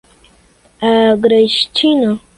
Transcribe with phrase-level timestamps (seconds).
[0.91, 2.09] Agrestina